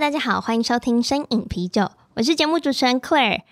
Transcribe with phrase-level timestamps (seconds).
[0.00, 3.42] 大家好，欢迎收听声饮啤酒，我是节目主持人 Claire。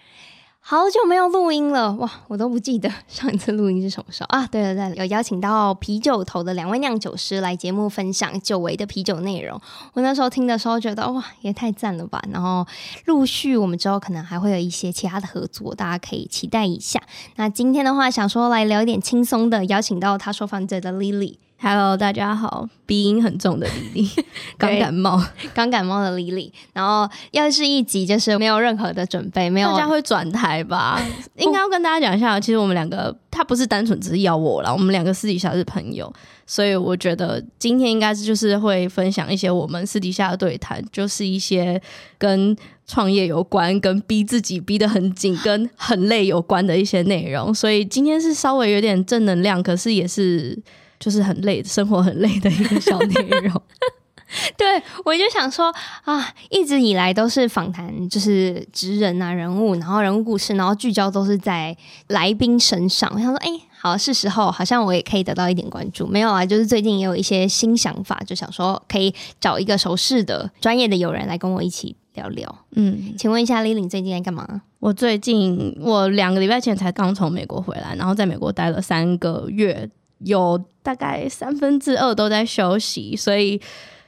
[0.61, 4.47] 好久没有录音了，哇，我都不记得上一次录音是什么时候啊？
[4.47, 9.61] 对了对了，有邀请到啤酒头的两位酿酒师来节目分享久违的啤酒内容。
[9.93, 12.23] 我那时候听的时候觉得哇，也太赞了吧！
[12.33, 12.67] 然后
[13.05, 16.99] 陆续我们之后可能还会有一些其他的合作，大家可以期待一下。
[17.37, 21.37] 那今天的话，想说来聊一点轻松的，邀请到他说犯罪的 Lily。
[21.61, 24.09] Hello，大家好，鼻音很重的 Lily，
[24.57, 25.21] 刚感冒，
[25.53, 31.03] 刚感冒的 Lily，然后又是一集就是没有任何的准备，没有大家会转台吧？
[31.35, 36.11] 应该要跟大家讲一下，其实我们两个他不是单纯只是邀我啦，我们两个私底下是朋友，
[36.47, 41.83] 所以我觉得今天应该是就是会分享一些我们私底下的对谈，就是一些
[42.19, 50.57] 跟创业有关、跟逼自己逼得很紧、跟很累有关的一些内容，所以今天是稍微有点正能量，可是也是。
[50.99, 53.61] 就是很累，生活很累的一个小内容。
[54.59, 54.67] 对，
[55.07, 61.75] 我就想说啊，一直以来都是访谈，就是职人啊、人物，然后人物故事，然后聚焦都是在
[62.09, 63.11] 来宾身上。
[63.15, 66.07] 我想说，哎、欸，好，是时候，好像我也可以得到一点关注。
[66.07, 72.55] 没有啊，就是最近也有一些新想法，就想说可以找一个熟识的、专业的友人来跟我一起聊聊。
[72.73, 74.61] 嗯，请问一下，Lily 最近在干嘛？
[74.79, 79.89] 我最近我两个礼拜前才刚从美国回来，然后在美国待了三个月。
[80.25, 83.61] 有大概三分之二都在休息，所以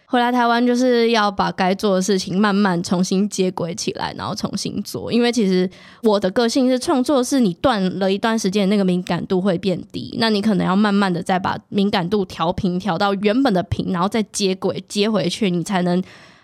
[0.07, 5.13] 回来台湾就是要把该做的事情慢慢重新接轨起来，然后重新做。
[5.13, 5.69] 因为其实
[6.03, 16.03] 我的个性是创作，是你断了一段时间，那个敏感度会变低，那你可能要慢慢的再把敏感度调平，调到原本的平，然后再接轨接回去，你才能。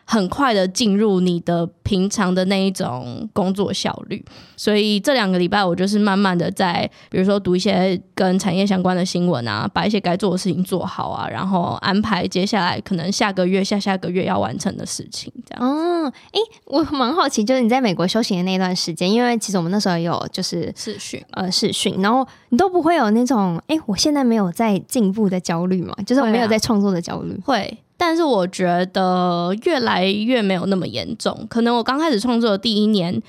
[0.09, 4.25] 很快的进入你的平常的那一种工作效率，
[4.57, 15.69] 所以这两个礼拜我就是慢慢的在，比如说读一些跟产业相关的新闻啊，把一些该做的事情做好啊，然后安排接下来可能下个月、下下个月要完成的事情，这样。
[15.69, 27.77] 哦，哎，我蛮好奇，就是你在美国休息的那段时间，因为其实我们那时候有就是试训，呃，试训，然后你都不会有那种，哎，我现在没有在进步的焦虑嘛，就是我没有在创作的焦虑，会。
[27.97, 31.47] 但是我觉得越来越没有那么严重。
[31.49, 33.23] 可能我刚开始创作的第一年，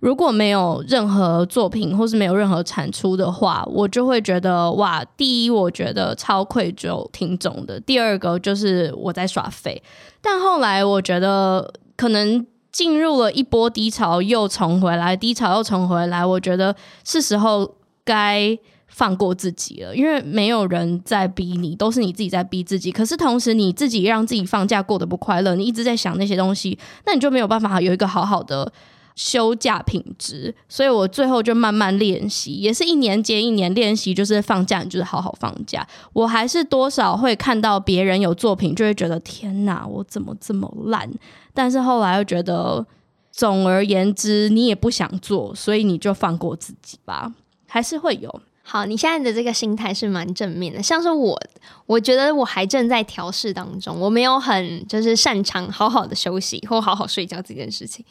[0.00, 9.82] 如果没有任何作品或是没有任何产出的话，我就会觉得哇，第一，我觉得超愧疚听众的；第二个就是我在耍废。
[10.20, 16.74] 但后来我觉得，可能进入了一波低潮，又重回来，低潮又重回来，我觉得
[17.04, 18.58] 是时候该。
[18.88, 22.90] 放过自己了，因为没有人在逼你，都是你自己在逼自己。
[22.90, 26.76] 可是同时，你自己让自己放假过得不快乐，你一直在想那些东西，
[27.06, 28.72] 那你就没有办法有一个好好的
[29.14, 30.52] 休假品质。
[30.68, 35.86] 所以我最后就慢慢练习，也是一年接一年练习，就是放假，你就是好好放假。
[36.12, 41.08] 我还是多少会看到别人有作品，就会觉得天哪，我怎么这么烂？
[41.54, 42.84] 但是后来又觉得，
[43.30, 47.32] 总而言之，你也不想做，所以你就放过自己吧，
[47.66, 48.40] 还是会有。
[48.70, 50.82] 好，你现在的这个心态是蛮正面的。
[50.82, 51.40] 像是我，
[51.86, 58.04] 我觉得我还正在调试当中，我没有很就是擅长好好的休息或好好睡觉这件事情。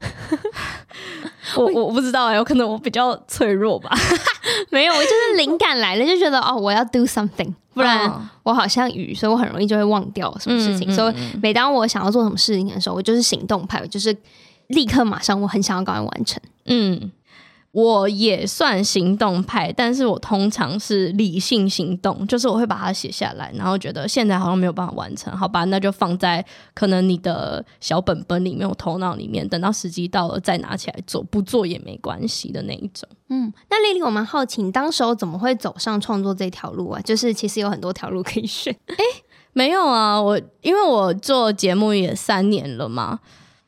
[1.54, 3.90] 我我我不知道哎、欸，有可能我比较脆弱吧。
[4.70, 8.10] 没有，我就是灵感来了就觉得哦，我要 do something，不然
[8.42, 10.88] 我好像鱼，所以我很容易就会忘掉什么事情。
[10.88, 14.16] 嗯嗯嗯，所以每当我想要做什么事情的时候，我就是行动派，我就是
[14.68, 16.40] 立刻马上，我很想要赶快完成。
[16.64, 17.12] 嗯。
[17.72, 26.44] 我也算行动派，但是我通常是理性行动，就是我会把它写下来，然后觉得现在好像没有办法完成，好吧，那就放在
[26.74, 33.08] 可能你的小本本里面、我头脑里面，等到时机到了再拿起来做，不做也没关系的那一种。
[33.28, 37.00] 嗯，那丽丽，我蛮好奇，你当时候怎么会走上创作这条路啊？
[37.02, 38.74] 就是其实有很多条路可以选。
[38.86, 38.96] 诶，
[39.52, 43.20] 没有啊，我因为我做节目也三年了嘛。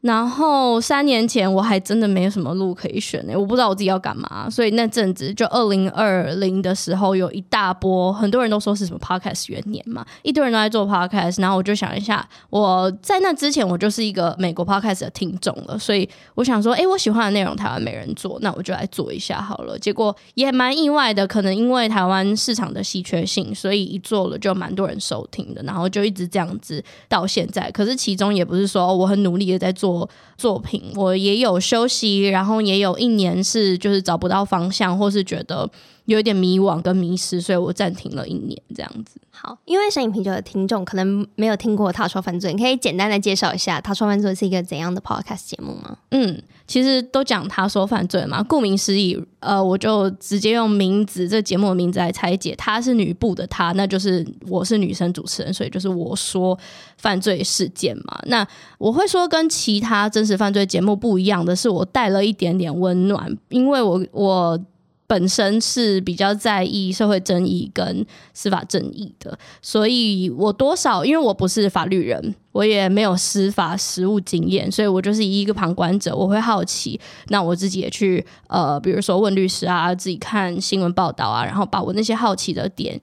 [0.03, 19.79] 然后三年前我还真的没有什么路可以选呢，我不知道我自己要干嘛，所以那阵子就二零二零的时候有一大波，很多人都说是什么 podcast 元年嘛，一堆人都在做 podcast，然后我就想一下，我在那之前我就是一个美国 podcast 的听众了，所以我想说，哎，我喜欢的内容台湾没人做，那我就来做一下好了。
[19.79, 27.71] 结果也蛮意外的，可能因为台湾市场的稀缺性，所以一做了就蛮多人收听的，然后就一直这样子到现在。
[27.71, 29.92] 可是其中也不是说我很努力的在做。
[30.37, 35.69] 作品，我也有休息，然后也有一年是就是找不到方向，或是觉得
[36.07, 39.21] 有一点迷惘跟迷失，所以我暂停了一年这样子。
[39.31, 45.97] 好，因为声饮啤酒的听众可能没有听过《他说犯罪》，你可以简单的介绍一下《他说犯罪》是一个怎样的 podcast 节目吗？
[46.11, 56.57] 嗯，其实都讲他说犯罪嘛，顾名思义，呃，我就直接用名字这节目的名字来拆解，他是女部的他，那就是我是女生主持人，所以就是我说
[56.99, 58.21] 犯罪事件嘛。
[58.27, 58.47] 那
[58.79, 64.61] 我会说跟其他真实犯罪节目不一样的是，我带了一点点温暖，因为我我。
[65.13, 76.99] 本身是比较在意社会正义跟司法正义的，所以我多少因为我不是法律人，我也没有司法实务经验，所以我就是一个旁观者，我会好奇，
[77.29, 82.99] 那我自己也去呃，比如说问律师啊，自己看新闻报道啊，然后把我那些好奇的点，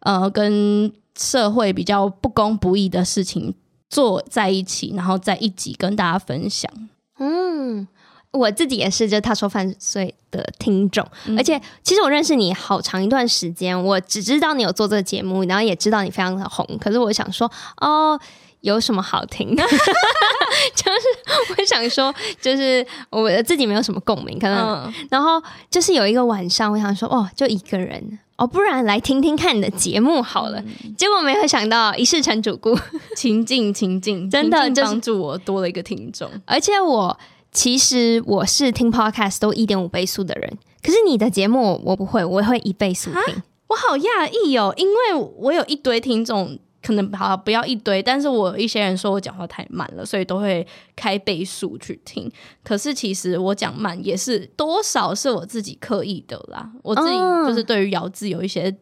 [0.00, 3.54] 呃，跟社会比较不公不义的事情
[3.88, 6.70] 做在一起，然后在一起跟大家分享，
[7.18, 7.88] 嗯。
[8.34, 16.66] 我自己也是，就他说犯罪的听众，嗯、而且其实我认识你好长一段时间，我只知道你有做这个节目，然后也知道你非常的红。
[16.80, 18.18] 可是我想说，哦，
[18.62, 19.54] 有什么好听？
[19.54, 24.84] 就是我想说，就是我自己没有什么共鸣，可能。
[24.84, 25.40] 嗯、然后
[25.70, 30.58] 就是有一个晚上，我想说，哦，就一个人，哦，不然来听听看你的节目好了。
[30.60, 32.76] 嗯、结果没有想到一试成主顾，
[33.16, 37.16] 情境情境，真的就帮助我多了一个听众，而且我。
[37.54, 43.42] 其实我是听 podcast 都一点五倍速的人，可是你的节目我不会，我会一倍速听。
[43.68, 50.66] 我好讶异哦，因为我有一堆听众，可能好不要一堆，但是我有一些人说我讲话太慢了，所以都会
[50.96, 52.30] 开倍速去听。
[52.62, 57.16] 可是其实我讲慢也是多少是我自己刻意的啦，我自己
[57.46, 58.76] 就是对于咬字有一些。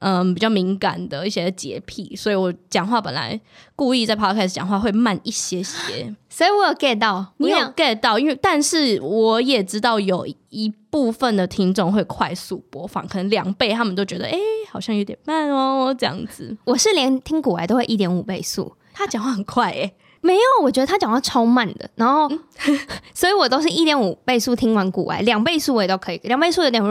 [0.00, 3.38] 嗯，比较敏感的一些洁癖，所以我讲话本来
[3.76, 16.56] 故意在 podcast 讲话会慢一些些，所以我有 get 到，你有 get 到，因为但是我也知道有一部分的听众会快速播放，可能两倍，他们都觉得哎、欸，好像有点慢哦，这样子。
[16.64, 22.80] 我是连听古癌都会一点五倍速，他讲话很快哎、欸，没有，我觉得他讲话超慢的，然后，嗯、
[23.12, 26.82] 所以我都是一点五倍速听完古癌，两倍速我也都可以，两倍速有点。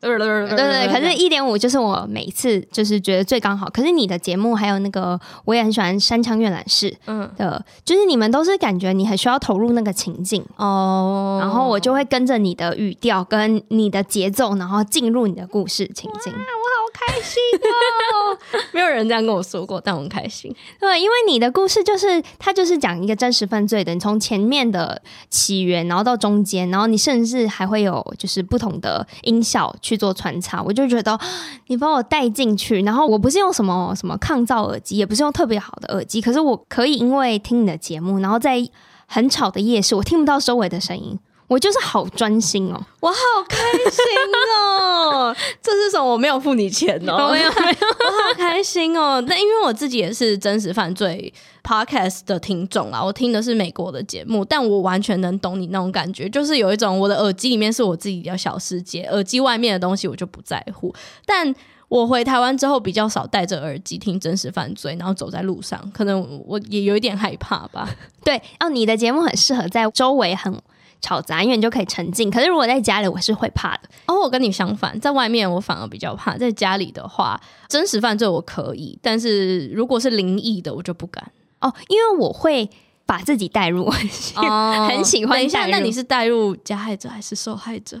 [0.00, 3.68] 对对对，可是一点五就是我每一次就是觉得最刚好。
[3.68, 16.32] 可是你的节目还有那个，我也很喜欢山枪阅览室，嗯的，就是你们都是感觉你很需要投入那个情境哦，然后我就会跟着你的语调跟你的节奏，然后进入你的故事情境。
[16.92, 17.42] 开心
[18.12, 18.36] 哦！
[18.72, 20.54] 没有人这样跟我说过，但我很开心。
[20.78, 30.62] 对，因为你的故事就是它就是讲一个真实犯罪的，你从前面的起源，然后到中间，然后你甚至还会有就是不同的音效去做穿插。
[30.62, 31.18] 我就觉得
[31.68, 38.68] 你把我带进去，然后我不是用什么什么抗噪耳机，也不是用特别好的耳机，可是我可以因为听你的节目，然后在
[39.06, 41.18] 很吵的夜市，我听不到周围的声音。
[41.50, 43.16] 我就是好专心哦，我好
[43.48, 43.56] 开
[43.90, 44.04] 心
[44.62, 45.34] 哦！
[45.60, 46.12] 这是什么？
[46.12, 49.20] 我没有付你钱哦，没有没有， 我好开心哦！
[49.26, 60.94] 那因为我自己也是真实犯罪 podcast 的听众啊，我听的是美国的节目，但我完全能懂你那种感觉，就是有一种我的耳机里面是我自己的小世界，耳机外面的东西我就不在乎。
[61.26, 61.52] 但
[61.88, 67.92] 我回台湾之后比较少戴着耳机听真实犯罪，然后走在路上，可能我也有一点害怕吧。
[68.22, 70.56] 对哦，你的节目很适合在周围很。
[71.00, 72.30] 吵杂，因为你就可以沉浸。
[72.30, 73.88] 可是如果在家里，我是会怕的。
[74.06, 76.36] 哦，我跟你相反，在外面我反而比较怕。
[76.36, 81.32] 在家里的话，真实犯罪我可以，但是如果是灵异的，我就不敢。
[81.60, 82.68] 哦，因为我会
[83.06, 83.84] 把自己带入，
[84.36, 85.36] 哦、很喜欢。
[85.36, 88.00] 等一下，那你是带入加害者还是受害者？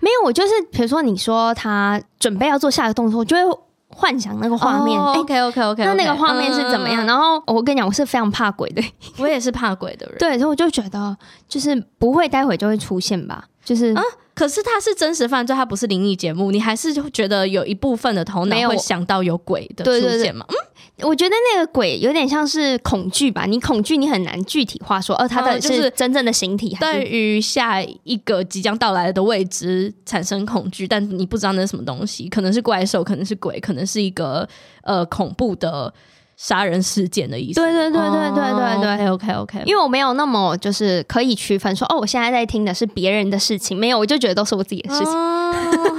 [0.00, 3.58] 没有，我就是比如说，你说他准备要做下一个动作，我就会。
[3.94, 7.06] 幻想那个画面，OK OK OK，那那个画面是怎么样？
[7.06, 8.82] 然后我跟你讲，我是非常怕鬼的，
[9.18, 10.16] 我也是怕鬼的人。
[10.18, 11.16] 对，所以我就觉得，
[11.48, 14.02] 就是不会待会就会出现吧，就是啊。
[14.34, 20.44] 可是它是真实犯罪，它不是灵异节目，你还是就觉得有一部分的头脑会想到有鬼的出现吗？
[20.48, 20.54] 嗯。
[21.02, 34.48] 我觉得那个鬼有点像是恐惧吧，你恐惧，你很难具体化说，哦，它的就是真正的形体，对于下一个即将到来的未知产生恐惧，但你不知道那是什么东西，可能是怪兽，可能是鬼，可能是一个
[34.82, 35.92] 呃恐怖的
[36.36, 37.60] 杀人事件的意思。
[37.60, 39.08] 对对对对对对对。
[39.08, 45.12] OK OK 因为我没有那么就是可以区分说，哦，我现在在听的是别人的事情，没有，我就觉得都是我自己的事情。
[45.12, 45.54] 哦、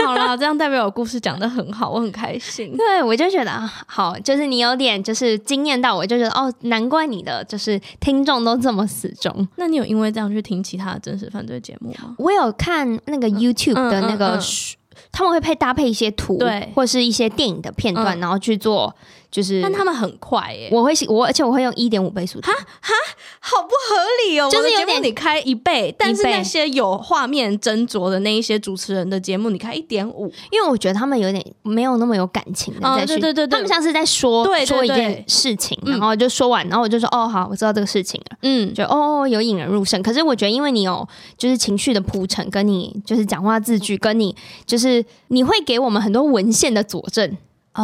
[0.05, 2.75] 好啦，这样代表我故事讲的很好，我很开心。
[2.77, 9.47] 对，我就觉得啊好，就是你有点就是惊艳到我，就觉得哦，难怪你的就是听众都这么死忠。
[9.55, 12.15] 那你有因为这样去听其他的真实犯罪节目吗？
[12.17, 14.35] 我有看那个 YouTube 的那个。
[14.35, 14.75] 嗯嗯嗯嗯
[15.11, 18.93] 他们会配搭配一些图，对，或是一些电影的片段，嗯、然后去做，
[19.35, 19.61] 就是。
[19.61, 22.39] 但他们很快耶，我会我，而且我会用一点五倍速。
[22.39, 22.93] 哈哈，
[23.39, 24.49] 好不合理哦！
[24.49, 40.01] 就是有点你开一倍，但是那些有画面斟酌的那一些主持人的节目，你开一点五，因为我觉得他们有点没有那么有感情的在去，对对对，他们像是在说对说一件事情，然后就说完，然后我就说哦好，我知道这个事情了，嗯，就哦有引人入胜。
[40.01, 45.03] 可是我觉得，因为你有就是情绪的铺陈，跟你就是讲话字句，跟你就是。
[45.29, 47.35] 你会给我们很多文献的佐证，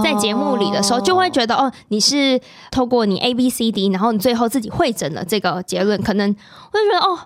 [0.03, 2.39] 在节目里的时候，就会觉得哦，你是
[2.71, 6.29] 透过你 A B C D，然后你最后自己会诊了这个结论，可能
[6.71, 7.19] 我就觉得哦。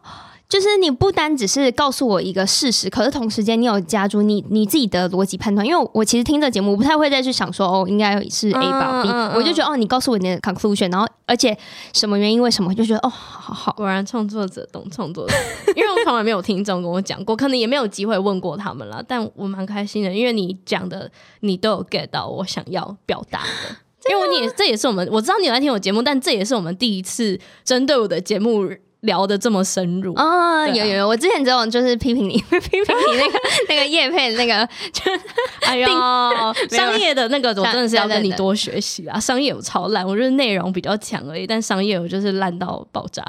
[0.48, 5.66] 就是你不单只是告诉我一个事实，可是同时间你有加入你你自己的逻辑判断。
[5.66, 11.58] 因为我其实听这节目，我不太会再去想说哦，应该是 A 吧 B，我就觉得哦，你告诉我你的 conclusion，然后而且
[11.94, 15.34] 什么原因为什么，就觉得哦，好好，果然创作者懂创作者，
[15.76, 21.10] 因为我从来没有听众跟我讲过，可能也没有机会问过他们了，但我蛮开心的，因为你讲的
[21.40, 28.70] 你都有 get 到我想要表达的，因为你这也是我们我知道你有在听我节目，但这也是我们第一次针对我的节目。
[29.06, 35.02] 聊的这么深入哦，有有有，我之前这种就是批评你， 批评你那个 那个叶佩那个，就
[35.66, 35.88] 哎呦，
[36.70, 39.20] 商业的那个，我真的是要跟你多学习啊！
[39.20, 43.24] 商业我超烂，我就是内容比较强而已，但商业我就是烂到爆炸。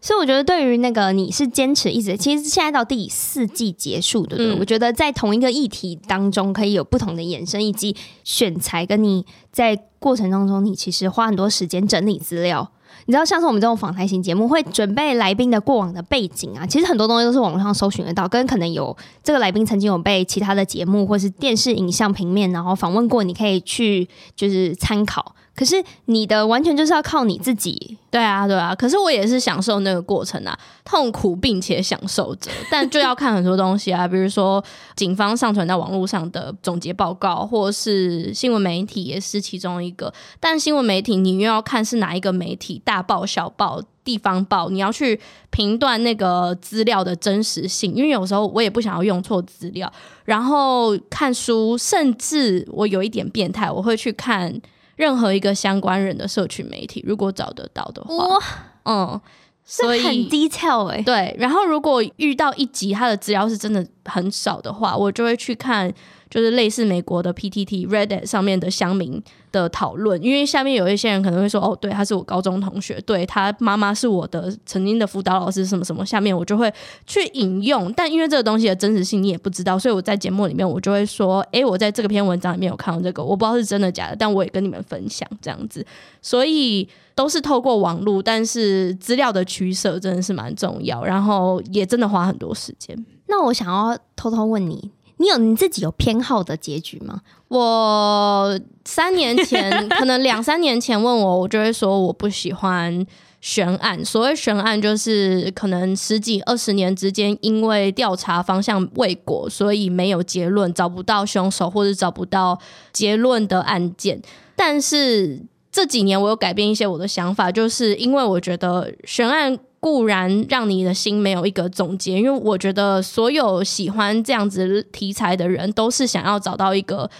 [0.00, 4.58] 所以我觉得，对于那个你是坚持一直，其实现在到第四季结束的，对不对？
[4.58, 12.72] 嗯、我觉得在同一个议题当中，可以有不同的延伸，以及选材跟你在过程当中，你其实花很多时间整理资料。
[13.06, 25.34] 你知道，像是我们这种访谈型节目，会准备来宾的过往的背景啊，其实很多东西都是网络上搜寻得到，跟可能有这个来宾曾经有被其他的节目或是电视影像平面然后访问过，你可以去就是参考。
[25.54, 28.74] 可是你的完全就是要靠你自己，对啊，对啊。
[28.74, 34.64] 可是我也是享受那个过程啊，痛苦并且享受着， 但就要看很多东西啊，比如说
[34.96, 40.12] 警方上传到网络上的总结报告，或是新闻媒体也是其中一个。
[40.40, 49.92] 但新闻媒体你又要看是哪一个媒体，大报、小报、地方报，你要去评断那个资料的真实性，因为有时候我也不想要用错资料。
[50.24, 54.58] 然后看书，甚至我有一点变态，我会去看。
[54.96, 58.38] 任何一个相关人的社群媒体，如果找得到的话，哇
[58.84, 59.20] 嗯，
[59.64, 61.34] 所以很 detail 哎，对。
[61.38, 65.92] 然后如果遇到一集他的资料是真的很少的话，我就会去看。
[66.32, 69.22] 就是类似美国的 PTT Reddit 上面的乡民
[69.52, 76.72] 的讨论，因为下面有一些人可能会说，哦，对，他是我高中同学，对，他妈妈是我的曾经的辅导老师，什么什么，下面我就会
[77.06, 77.92] 去引用。
[77.92, 85.84] 但因为这个东西的真实性你也不知道，所以我在节目里面我就会说，诶，我在这个篇文章里面有看到这个，我不知道是真的假的，但我也跟你们分享这样子。
[86.22, 92.96] 所以都是透过网络，但是资料的取舍真的是蛮重要，然后也真的花很多时间。
[93.28, 94.90] 那我想要偷偷问你。
[95.22, 97.20] 你有你自己有偏好的结局吗？
[97.46, 103.06] 我三年前， 可能两三年前问我，我就会说我不喜欢
[103.40, 104.04] 悬案。
[104.04, 112.58] 所谓悬案，就是可能十几二十年之间，因为调查方向未果，所以没有结论，找不到凶手或者找不到
[112.92, 114.20] 结论的案件。
[114.56, 119.56] 但是这几年，我有改变一些我的想法，就是因为我觉得悬案。
[119.82, 127.10] 固然让你的心没有一个总结，因为我觉得所有喜欢这样子题材的人，都是想要找到一个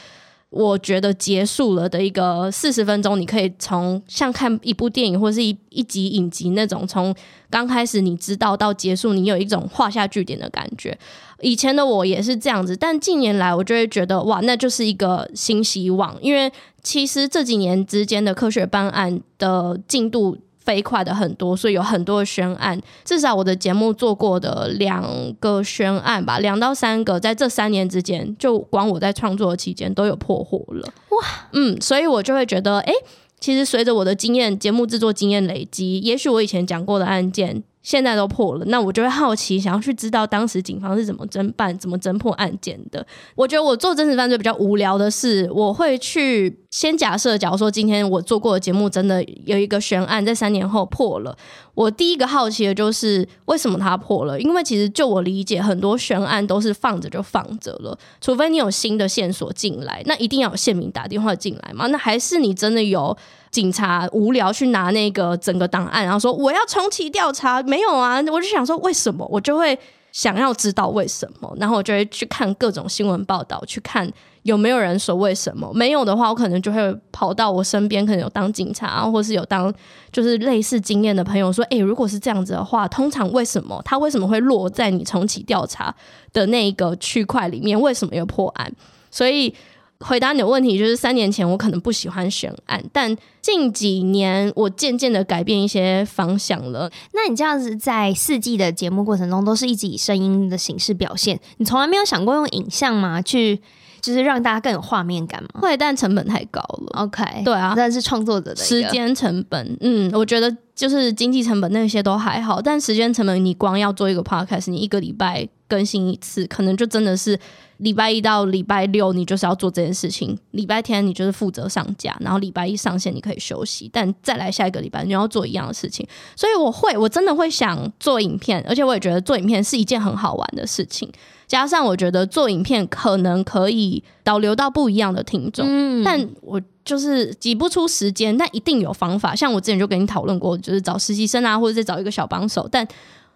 [0.48, 7.12] 我觉得结束了的一个四十分钟，你可以从像看一部电影或是一一集影集那种，从
[7.50, 10.96] 刚开始你知道到结束，你有一种画下句点的感觉。
[11.40, 20.38] 以前的我也是这样子，但近年来我就会觉得哇，那就是一个新希望，因为其实这几年之间的科学办案的进度。
[20.64, 22.80] 飞快的很多，所以有很多的宣案。
[23.04, 25.04] 至少我的节目做过的两
[25.40, 30.88] 个宣案吧，两到三个，在这三年之间，就光我在创作的期间都有破获了。
[31.10, 33.04] 哇，嗯，所以我就会觉得，哎、欸，
[33.40, 37.64] 其实随着我的经验，节目制作经验累积，也许我以前讲过的案件。
[37.82, 43.04] 现在都破了，那我就会好奇，想要去知道当时警方是怎么侦办、怎么侦破案件的。
[43.34, 51.36] 我觉得我做真实犯罪比较无聊的是，我会去先假设，假如说今天我做过的节目真的有一个悬案，在三年后破了，
[51.74, 54.40] 我第一个好奇的就是为什么它破了？
[54.40, 61.88] 因为其实就我理解，很多悬案都是放着就放着了，除非你有新的线索进来，那一定要有线民打电话进来嘛？
[61.88, 63.16] 那还是你真的有？
[63.52, 69.78] 警察无聊去拿那个整个档案，然后说我要重启调查，没有啊，我就想说为什么，我就会
[70.10, 74.10] 想要知道为什么，然后我就会去看各种新闻报道，去看。
[74.42, 75.70] 有没有人说为什么？
[75.72, 79.72] 没有的话，我可能就会跑到我身边，可能有当警察，或是有当
[80.10, 85.94] 就是类似经验的朋友说：“诶，如果是这样子的话，通常为什么他为什么会落在你重启调查
[86.32, 87.80] 的那一个区块里面？
[87.80, 88.72] 为什么有破案？”
[89.12, 89.54] 所以
[90.02, 96.90] 回答你的问题就是：三年前我可能不喜欢悬案，但近几年我渐渐的改变一些方向了。
[97.12, 103.22] 那你这样子在四季的节目过程中，都是一直以声音的形式表现，你从来没有想过用影像吗？
[103.22, 103.60] 去
[104.00, 107.04] 就是让大家更有画面感嘛，会，但成本太高了。
[107.04, 117.38] OK，对啊，但是创作者的时间成本，嗯，我觉得就是经济成本那些都还好，但时间成本，你光要做一个 podcast，你一个礼拜更新一次，可能就真的是
[117.78, 131.10] 礼拜一到礼拜六你就是要做这件事情，礼拜天你就是负责上架，然后礼拜一上线你可以休息，但再来下一个礼拜你要做一样的事情，所以我会，我真的会想做影片，而且我也觉得做影片是一件很好玩的事情。
[131.46, 139.34] 加上我觉得做影片可能可以导流到不一样的听众，嗯，但我就是挤不出时间，但一定有方法。
[139.34, 142.68] 像我之前就跟你讨论过，就是找实习生啊，或者再找一个小帮手。
[142.70, 142.86] 但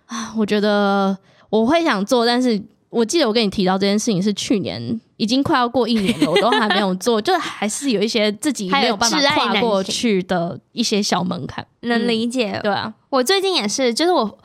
[0.06, 1.16] 啊，我觉得
[1.60, 2.60] 我会想做，但是
[2.90, 12.52] 我记得我跟你提到这件事情是去年，已经快要过一年了，我都还没有做，就还是有一些自己没有办法跨过去的一些小门槛，能理解。
[12.52, 14.38] 嗯，对啊，我最近也是，就是我。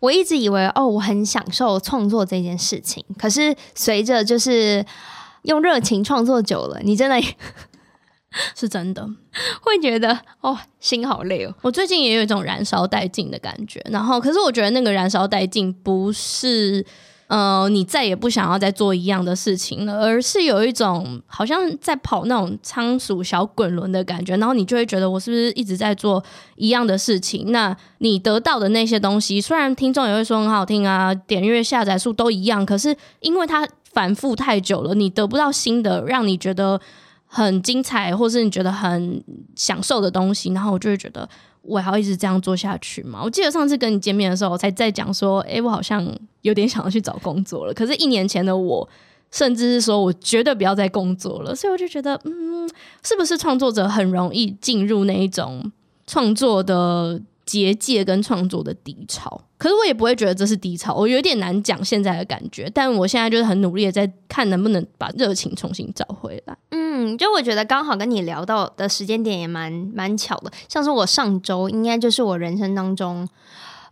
[0.00, 3.02] 我一直以为哦，我很享受创作这件事情。
[3.16, 4.84] 可是随着就是
[5.44, 7.18] 用热情创作久了，你真的
[8.54, 9.06] 是真的
[9.62, 11.54] 会觉得哦，心好累哦。
[11.62, 13.80] 我最近也有一种燃烧殆尽的感觉。
[13.90, 16.84] 然后，可是我觉得那个燃烧殆尽不是。
[17.26, 26.22] 呃，你再也不想要再做一样的事情了，而是有一种好像在跑那种仓鼠小滚轮的感觉，然后你就会觉得我是不是一直在做
[26.56, 27.50] 一样的事情？
[27.50, 36.78] 那你得到的那些东西，虽然听众也会说很好听啊，点阅下载数都一样，可是因为它反复太久了，你得不到新的让你觉得
[37.34, 39.22] 很精彩，或是你觉得很
[39.56, 41.28] 享受的东西，然后我就会觉得。
[41.66, 43.22] 我还要一直这样做下去嘛？
[43.24, 46.06] 我记得上次跟你见面的时候，我才在讲说，哎、我好像
[46.42, 47.72] 有点想要去找工作了。
[47.72, 48.86] 可是，一年前的我，
[49.30, 51.54] 甚至是说我绝对不要再工作了。
[51.54, 52.68] 所以，我就觉得，嗯，
[53.02, 55.72] 是不是创作者很容易进入那一种
[56.06, 59.40] 创作的结界跟创作的低潮？
[59.58, 62.70] 可是，我也不会觉得这是低潮，我有点难讲现在的感觉。
[62.74, 66.56] 但我现在就是很努力的在看能不能把热情重新找回来。
[66.70, 73.26] 嗯，就我觉得刚好跟你聊到的时间点也蛮蛮巧的，像是我上周应该就是我人生当中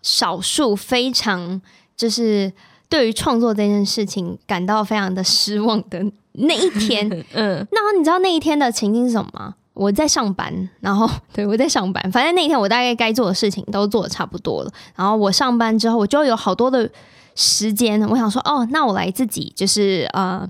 [0.02, 1.60] 少数非常
[1.96, 2.52] 就是
[2.88, 7.08] 对于创作这件事情感到非常的失望的那一天。
[7.32, 9.54] 嗯，那你知道那一天的情景是什么吗？
[9.74, 14.70] 我在上班，然后对，我在上班，反正那一天我大概该做的事情都做的差不多了。
[14.96, 16.90] 然后我上班之后，我就有好多的
[17.34, 20.48] 时间，我想说，哦，那我来自己就是呃。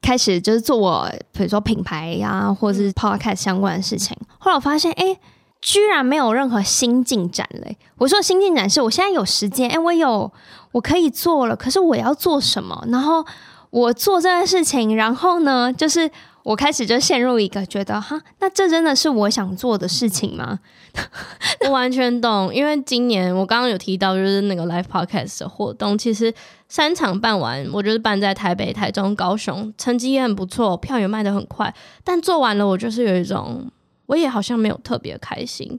[0.00, 4.16] 开始就是做我，比如说品牌呀、啊，或者是 podcast 相关的事情。
[4.38, 5.20] 后来我发现，哎、欸，
[5.60, 7.76] 居然没有任何新进展嘞！
[7.96, 10.32] 我说新进展是我现在有时间，哎、欸，我有
[10.70, 12.80] 我可以做了，可是我要做什么？
[12.90, 13.26] 然后
[13.70, 16.08] 我做这件事情，然后呢，就是。
[16.48, 20.58] 我开始就陷入一个觉得哈，那这真的是我想做的事情吗？
[21.60, 26.32] 我完全懂，因为今年我刚刚有提到，就是那个 live podcast 的活动，其实
[26.66, 31.74] 三场办完，我就是办在台北、台中、高雄，成绩也很不错，票也卖得很快。
[32.02, 33.70] 但做完了，我就是有一种，
[34.06, 35.78] 我也好像没有特别开心。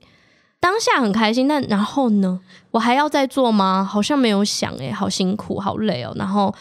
[0.60, 3.84] 当下很开心，但然后呢，我还要再做吗？
[3.84, 6.14] 好像没有想诶，好辛苦，好累哦。
[6.16, 6.54] 然后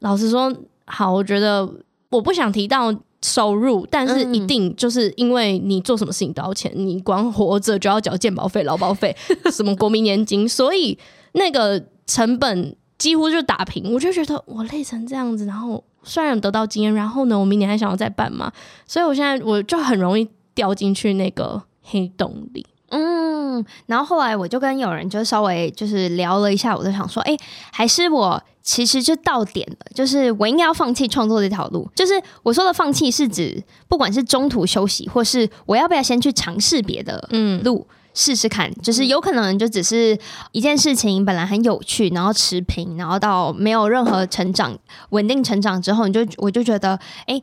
[0.00, 0.52] 老实说，
[0.86, 1.68] 好，我觉得
[2.12, 2.94] 我不想提到。
[3.24, 9.14] 收入，但是一定就是因为你做什么事情都要钱，嗯、你光活着就要缴健保费、劳保费、
[9.48, 10.98] 什么国民年金，所以
[11.34, 13.94] 那个成本几乎就打平。
[13.94, 18.52] 我就觉得我累成这样子，然后虽然得到经验，然后呢，我明年还想要再办嘛，
[18.88, 22.66] 所以我现在我就很容易掉进去那个黑洞里。
[22.92, 27.40] 嗯，然后后来我就跟有人就稍微就是聊了一下，我就想说，哎、欸，
[27.72, 28.42] 还是我。
[28.64, 31.90] 其实就到点了，就是我应该要放弃创作这条路。
[31.96, 32.12] 就是
[32.44, 37.28] 我说的放弃，是指不管是中途休息，或是我要不要先去尝试别的
[37.64, 38.72] 路试试看。
[38.80, 40.16] 就是有可能就只是
[40.52, 44.78] 一件事情本来很有趣，然后持平，然后到没有任何成长、
[45.10, 47.42] 稳定成长之后，你就我就觉得，哎，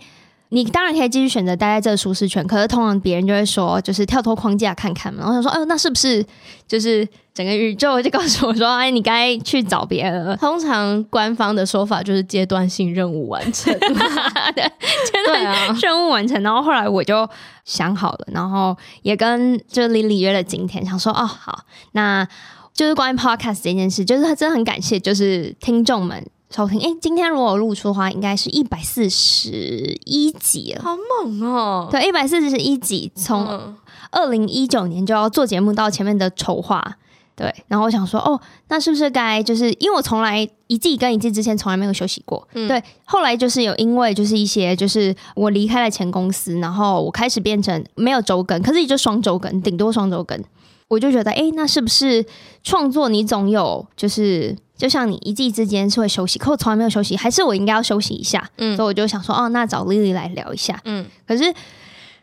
[0.52, 5.20] 你当然可以继续选择待在这个舒适圈，可是通常别人就会说，就是跳脱框架看看嘛。
[5.22, 6.26] 然后想说，哎呦，那是不是
[6.68, 10.36] 就是整个宇宙就告诉我说，哎，你该去找别人了？
[10.42, 16.42] 通常官方的说法就是阶段性任务完成， 对，阶段任务完成。
[16.42, 17.30] 然后后来我就
[17.64, 21.60] 想好了，然后也跟就 Lily 约了今天，想说，哦，好，
[21.92, 22.28] 那
[22.74, 26.26] 就是关于 Podcast 这件事，就是他真的很感谢，就是听众们。
[26.50, 26.82] 收听。
[26.82, 31.88] 哎，今天如果露出的话，应该是一百四十一集了，好猛哦！
[31.92, 33.76] 对，一百四十一集，从
[34.12, 36.98] 二零一九年就要做节目到前面的筹划，
[37.36, 50.44] 对，然后我想说，哦，那是不是该就是因为我从来一季跟一季之前从来没有休息过，嗯、对，后来就是有因为就是一些就是我离开了前公司，然后我开始变成没有周更，可是也就双周更，顶多双周更，
[50.90, 52.26] 我就觉得，哎，那是不是
[52.62, 54.58] 创作你总有就是。
[54.80, 58.50] 就像你一季之间是会休息，可我从来没有休息，还是我应该要休息一下。
[58.60, 60.80] 嗯，所以我就想说，哦，那找 Lily 来聊一下。
[60.86, 61.54] 嗯，可是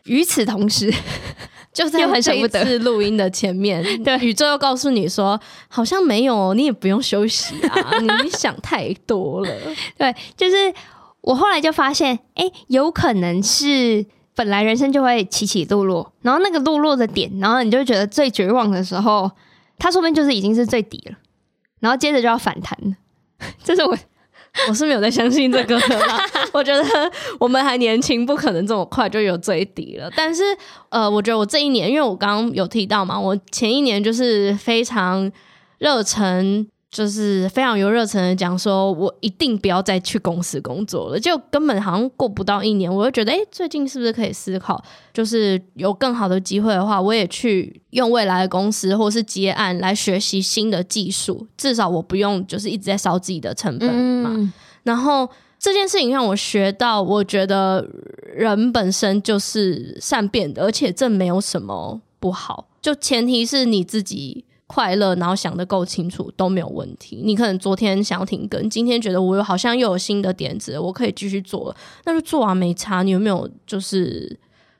[0.05, 0.91] 与此同时，
[1.71, 9.53] 就在这一次录音的前面， 对，宇宙又告诉你说，好像没有，你也不用休息啊， 你想太多了。
[9.95, 10.73] 对，就是
[11.21, 14.03] 我后来就发现，哎、欸，有可能是
[14.37, 19.31] 本来人生就会起起落落，然后那个落落的点，然后你就觉得最绝望的时候，
[19.79, 21.17] 它说不定就是已经是最底了。
[21.79, 22.77] 然后接着就要反弹，
[23.63, 23.97] 这是我
[24.69, 26.21] 我是没有在相信这个的啦。
[26.53, 26.83] 我觉得
[27.39, 30.07] 我们还年轻，不可能这么快就有最低了。
[30.15, 30.43] 但是
[30.89, 35.31] 呃，我觉得我这一年，因为我刚刚有提到嘛，我前一年就是非常
[35.79, 36.67] 热忱。
[36.89, 41.19] 就是非常有热忱的讲说，我一定不要再去公司工作了。
[41.19, 44.81] 就根本好像过不到一年，我就觉得，哎，最近是不是可以思考，
[45.13, 54.29] 就是有更好的机会的话，我也去用未来的公司或是接案来学习新的技术，至少我不用就是一直在烧自己的成本嘛。
[54.33, 57.85] 嗯、然后这件事情让我学到，我觉得
[58.33, 64.45] 人本身就是善变的，而且这没有什么不好，就前提是你自己。
[64.67, 67.21] 快乐，然后想的够清楚都没有问题。
[67.23, 73.01] 你可能昨天想要停更，今天觉得我有好像又有新的点子，我可以继续做了，那就做啊，没差。
[73.01, 74.37] 你有没有就是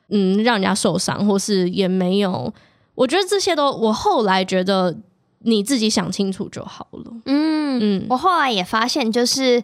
[0.10, 2.54] 嗯，让人家受伤，或是也没有？
[2.95, 4.97] 我觉得这些都，我后来觉得
[5.39, 7.13] 你自己想清楚就好了。
[7.26, 9.63] 嗯嗯，我后来也发现，就是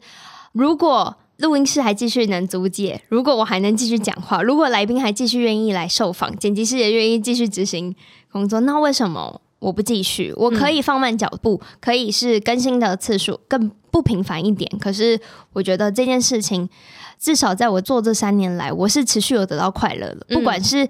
[0.54, 7.94] 如果录音室还继续能租借，如果我还能继续讲话，如果来宾还继续愿意来受访，剪辑师也愿意继续执行
[8.32, 9.42] 工作，那为什么？
[9.64, 14.70] 我不继续，我可以放慢脚步，嗯、可以是更新的次数更不频繁一点。
[14.78, 15.18] 可是
[15.54, 16.68] 我觉得这件事情，
[17.18, 20.26] 至少在我做这三年来，我是持续有得到快乐的。
[20.30, 20.84] 不管是，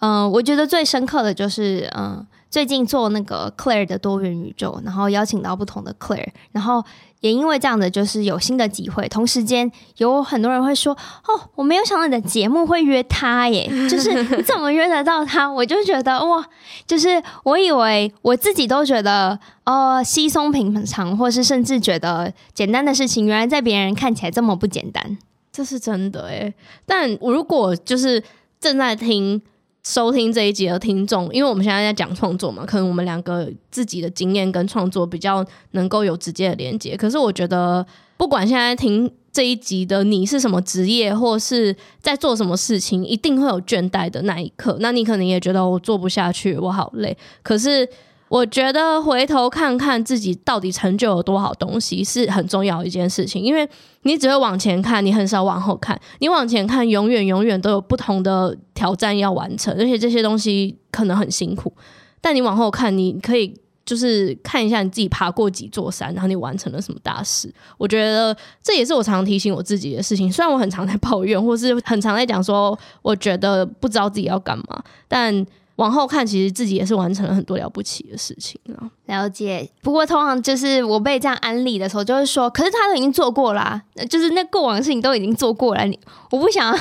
[0.00, 6.82] 嗯、呃，我觉得最深刻的就是，嗯、呃，最近做那个 Claire 的多元宇宙，然后邀请到不同的 Claire，然后。
[7.20, 9.08] 也因为这样的，就是有新的机会。
[9.08, 10.92] 同时间有很多人会说
[11.26, 16.46] ：“哦，我没有想到你的节目会约他耶， 就是你怎么约得到他？”我就觉得哇，
[16.86, 25.18] 就是我以为我自己都觉得哦，稀松平常，或是甚至觉得简单的事情，原来在别人看起来这么不简单，
[25.50, 26.54] 这是真的诶。
[26.84, 28.22] 但我如果就是
[28.60, 29.42] 正在听。
[29.86, 36.96] 收听这一集的听众，因为我们现在在讲创作嘛，可能我们两个自己的经验跟创作比较能够有直接的连接。
[36.96, 44.76] 可是我觉得，不管现在听这一集的你是什么职业，或是在做什么事情，一定会有倦怠的那一刻。
[44.80, 47.16] 那你可能也觉得我做不下去，我好累。
[47.44, 47.88] 可是。
[48.28, 53.68] 我觉得回头看看自己到底成就了多少东西是很重要的一件事情，因为
[54.02, 55.96] 你只会往前看，你很少往后看。
[56.18, 61.72] 你往前看，永远永远都有不同的挑战要完成，而且这些东西可能很辛苦。
[62.20, 67.48] 但你往后看，你可以就是看一下你自己爬过几座山，然后你完成了什么大事。
[67.78, 70.32] 我觉得这也是我常常提醒我自己的事情。
[70.32, 75.46] 虽然我很常在抱怨，或是很常在讲说，我觉得不知道自己要干嘛，但。
[75.76, 78.90] 往后看，其实自己也是完成了很多了不起的事情啊。
[79.06, 85.98] 了解，不过通常就是我被这样安利的时候，就会说，可是他都已经做过啦，就是那过往的事情都已经做过了，你
[86.30, 86.76] 我不想。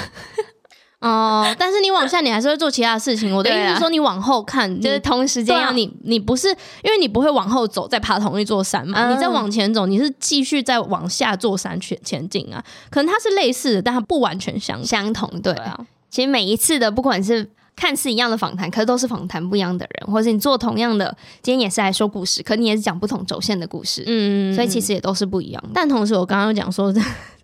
[1.01, 3.36] 哦、呃，但是你往下，你还是会做其他的事情。
[3.36, 6.47] 我的意思是说，你往后看，就是同时间要你，你不是
[6.84, 9.10] 因为你不会往后走，再爬同一座山嘛？
[9.10, 12.63] 嗯、你再往前走，你是继续再往下座山前前进啊。
[12.89, 15.29] 可能它是类似的，但它不完全相相同。
[15.41, 15.77] 对啊，
[16.10, 17.51] 其实每一次的不管是。
[17.75, 25.69] 看似一样的访谈，可是都是访谈不一样的人，或者是你做同样的，今天也是来说故事，可你也是讲不同轴线的故事，嗯，所以其实也都是不一样的。
[25.73, 26.93] 但同时，我刚刚讲说，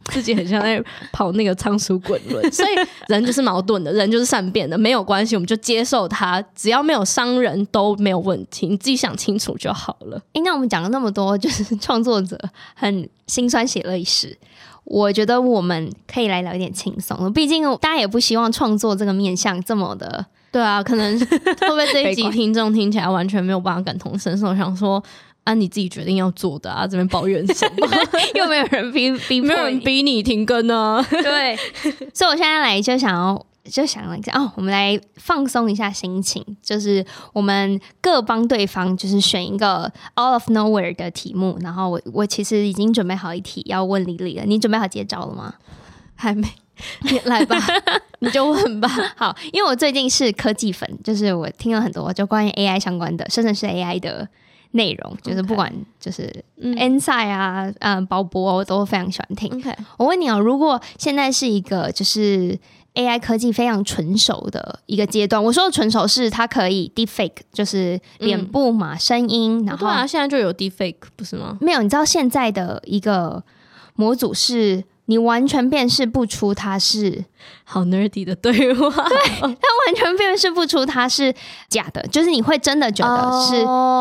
[0.06, 2.52] 自己很像在跑那个仓鼠滚轮。
[2.52, 2.70] 所以
[3.08, 10.22] 人就是矛盾的，人就是善变的，没有关系，我们就接受它，只要没有伤人都没有问题，你自己想清楚就好了。
[10.34, 12.38] 哎，那我们讲了那么多，就是 创作者
[12.76, 14.38] 很心酸血泪史。
[14.84, 20.26] 我觉得我们可以来聊一点轻松的，毕竟大家也不希望创作这个面向这么的。
[20.52, 25.02] 对啊，可能 会不会这一集听众听起来完全没有办法感同身受，想说
[25.44, 27.88] 啊，你自己决定要做的啊，这边抱怨什么？
[28.36, 31.04] 又没有人逼逼，没有人逼你停更呢？
[31.10, 31.56] 对，
[32.14, 33.46] 所以我现在来就想要。
[33.64, 39.84] 就想了一下哦，我们来放松一下心情，就是我们各帮对方就是选一个
[40.20, 45.54] out of nowhere 的题目，然后我我其实已经准备好一题要问李李了，你准备好接招了吗？
[46.16, 46.48] 还没，
[47.04, 47.56] 你 来吧，
[48.20, 48.90] 你就问吧。
[49.16, 54.28] 好，因为我最近是科技粉，就是我听了很多就关于 AI 相关的，甚至是 AI 的
[54.72, 59.64] 内容，就是不管就是 Insight 啊，嗯，鲍博我都非常喜欢听。
[59.98, 62.60] 我问你哦，如果现在是一个就是。
[62.94, 71.58] AI 科技非常纯熟的一个阶段，我说的纯熟是它可以 deepfake，就是脸部嘛、声音，然后、哦、对啊，现在就有 deepfake 不是吗？
[71.62, 73.42] 没有，你知道现在的一个
[73.96, 74.84] 模组是。
[75.06, 77.26] 你完全辨识不出他是
[77.64, 81.34] 好 nerdy 的对话，对，他完全辨识不出他是
[81.68, 83.56] 假的，就是你会真的觉得是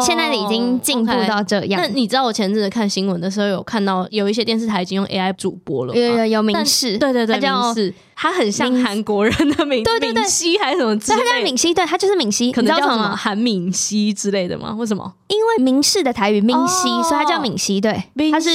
[0.07, 1.81] 现在的已经进步到这样。
[1.81, 1.89] Oh, okay.
[1.89, 14.77] 那你知道我前阵子看新闻的时候有看到有一些电视台已经用 AI 主播了，有有有明示，对对对，他叫明示，他很像韩国人的名，对对对，敏熙还是什么他叫敏熙，对他就是敏熙，可能叫什么韩敏熙之类的吗？
[14.79, 15.15] 为什么？
[15.29, 18.51] 因为明示的台语明熙，oh, 所以他叫敏熙，对，他是。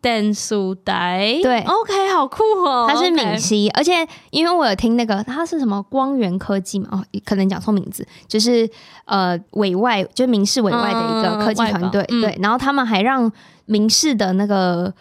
[0.00, 2.86] 电书呆对，OK，好酷哦！
[2.88, 6.88] 他是敏熙，而且因为我有听那个，他是什么光源科技嘛？
[6.92, 8.68] 哦，可能讲错名字，就是
[9.06, 12.38] 呃委外，就是明视委外的一个科技团队，嗯、对。
[12.40, 13.30] 然后他们还让
[13.66, 14.92] 明视的那个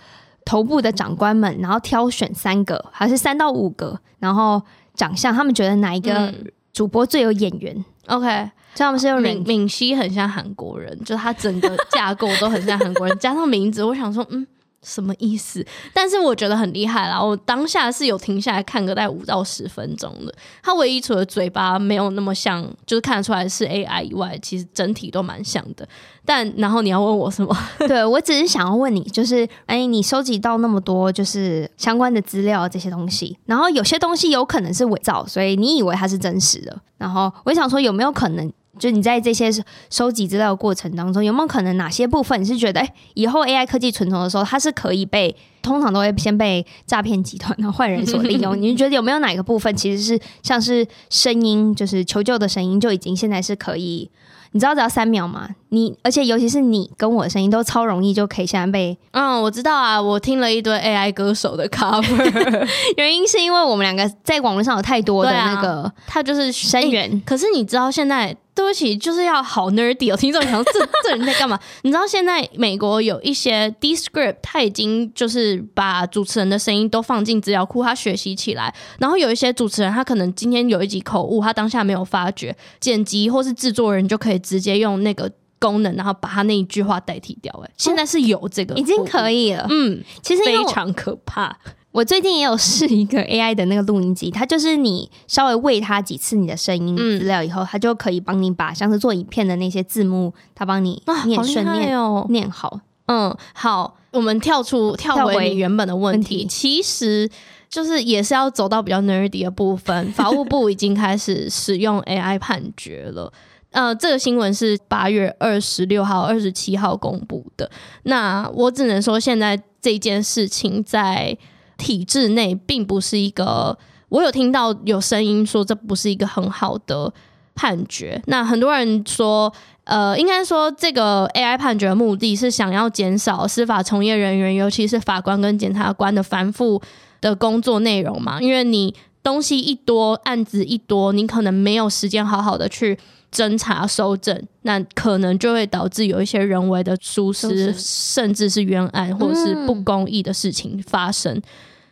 [0.44, 4.60] 头部的长官们，然后挑选三个，还是三到五个，然后
[4.96, 6.34] 长相，他们觉得哪一个
[6.74, 8.28] 主播最有眼缘？OK，
[8.74, 14.46] 所以他们是用敏敏熙很像韩国人，就他整个架构都很像韩国人， 加上名字，我想说，嗯。
[14.84, 15.66] 什么意思？
[15.94, 17.22] 但是我觉得很厉害啦！
[17.22, 20.34] 我当下是有停下来看个大概五到十分钟的。
[20.62, 25.88] 它唯一除了嘴巴没有那么像，就是看得出来是 AI 以外，其实整体都蛮像的。
[26.24, 27.58] 但然后你要问我什么？
[27.88, 36.80] 对，我只是想要问你，就是哎，你收集到那么多就是相关的资料这些东西，然后有些东西有可能是伪造，所以你以为它是真实的。
[36.98, 38.52] 然后我想说，有没有可能？
[38.78, 39.50] 就你在这些
[39.90, 48.56] 收集资料的过程当中，有没有可能哪些部分你是觉得，哎，以后 AI 科技存从的时候，它是可以被通常都会先被诈骗集团的坏人所利用？
[48.62, 54.10] 你觉得有没有哪个部分其实是像是声音，就是求救的声音，就已经现在是可以？
[54.54, 55.50] 你知道只要三秒吗？
[55.70, 67.22] 你而且尤其是你跟我的声音都超容易就可以现在被嗯，我知道啊，我听了一堆 AI 歌手的 cover， 原因是因为我们两个在网络上有太多的那个，他、啊、就是声源、欸。
[67.26, 71.60] 可是你知道现在对不起，就是要好 nerdy 哦，听众想说这 这人在干嘛？
[71.84, 78.74] 你知道现在美国有一些 Descript，他已经就是把主持人的声音都放进资料库，他学习起来。
[78.98, 85.32] 然后有一些主持人，他可能今天有一集口误，他当下没有发觉，剪辑或是制作人就可以直接用那个。
[85.60, 87.52] 功能，然后把他那一句话代替掉。
[87.66, 89.66] 哎，现在是有这个，已经可以了。
[89.72, 91.58] 嗯，其实非常可怕。
[91.92, 102.80] 我最近也有试一个 AI 的那个录音机，它就是你稍微喂它几次你的声音资料以后，它就可以帮你把像是做影片的那些字幕，它帮你念顺念哦，念好。
[103.08, 107.28] 嗯，好，我们跳出跳回你原本的问题，其实
[107.70, 110.06] 就是也是要走到比较 nerdy 的部分。
[110.12, 113.32] 法务部已经开始使用 AI 判决了。
[113.72, 117.72] 呃，这个新闻是八月二十六号、二十七号公布的。
[118.04, 121.38] 那我只能说，现在这件事情在
[121.78, 123.78] 体制内并不是一个，
[124.10, 127.14] 我有听到有声音说这不是一个很好的
[127.56, 128.22] 判决。
[128.26, 136.82] 那很多人说，呃，应该说这个 AI 判决的目的是想要减少司法从业人员，尤其是法官跟检察官的繁复
[137.22, 138.42] 的工作内容嘛。
[138.42, 142.98] 因为你东西一多，案子一多，你可能没有时间好好的去。
[143.30, 151.36] 侦查搜证，那可能就会导致有一些人为的疏失，甚至是冤案或者是不公义的事情发生。
[151.36, 151.44] 嗯、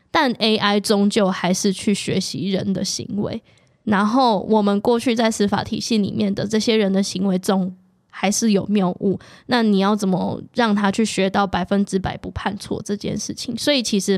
[0.10, 3.43] 但 AI 终究还是去学习人的行为，
[3.84, 7.76] 然后我们过去在司法体系里面的这些人的行为中
[8.10, 9.19] 还是有谬误。
[9.48, 13.58] 那你要怎么让他去学到百分之百不判错这件事情？
[13.58, 14.13] 所以其实，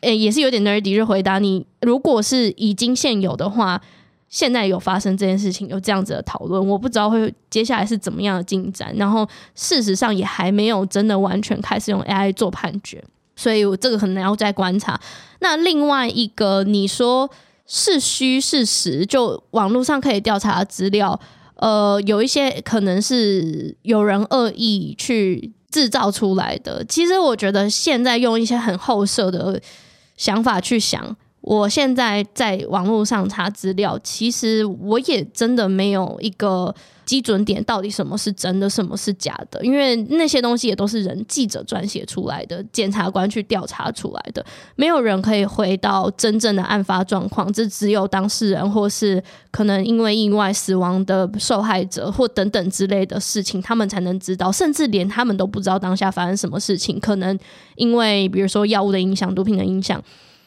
[0.00, 3.80] 诶、欸，也是有点 nerdy 就回答你，如果是已经现有的话。
[4.28, 8.94] 现在有发生这件事情，有这样子的讨论，我不知道会接下来是怎么样的进展。
[8.96, 13.02] 然后事实上也还没有真的完全开始用 AI 做判决。
[13.36, 14.98] 所以我这个可能要再观察。
[15.40, 17.30] 那另外一个，你说
[17.66, 21.18] 是虚是实，就网络上可以调查资料，
[21.56, 26.84] 呃，有一些可能是有人恶意去制造出来的。
[26.86, 29.60] 其实我觉得现在用一些很后设的
[30.16, 31.16] 想法去想。
[31.46, 39.64] 我现在在网络上查资料，其实我也真的没有一个基准点，到底什么是真的，什么是假的？
[39.64, 57.38] 因为那些东西也都是人记者撰写出来的，检察官去调查出来的，没有人可以回到真正的案发状况，这只有当事人或是可能因为意外死亡的受害者或等等之类的事情，他们才能知道，甚至连他们都不知道当下发生什么事情，可能
[57.76, 60.02] 因为比如说药物的影响、毒品的影响。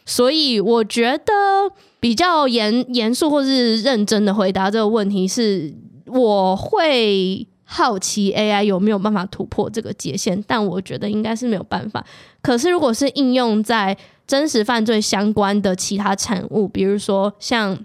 [0.09, 5.71] 所以我觉得比较严严肃或是认真的回答这个问题是，
[6.07, 12.03] 我会好奇 AI 有没有办法突破这个界限，但我觉得应该是没有办法。
[12.41, 13.95] 可是如果是应用在
[14.25, 17.77] 真实犯罪相关的其他产物，比如说像